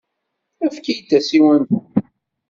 Efk-iyi-d 0.65 1.07
tasiwant-nni. 1.09 1.79